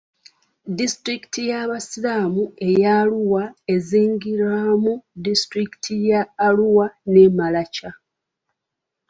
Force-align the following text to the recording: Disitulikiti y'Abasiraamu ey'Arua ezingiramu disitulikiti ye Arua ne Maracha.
Disitulikiti 0.77 1.41
y'Abasiraamu 1.51 2.43
ey'Arua 2.67 3.43
ezingiramu 3.73 4.93
disitulikiti 5.25 5.93
ye 6.07 6.19
Arua 6.47 6.85
ne 7.11 7.23
Maracha. 7.37 7.89